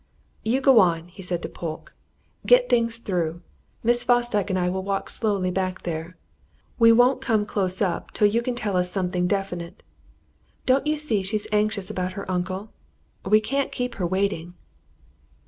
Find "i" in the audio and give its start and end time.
4.57-4.67